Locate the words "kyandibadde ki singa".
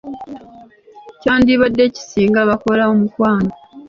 1.21-2.41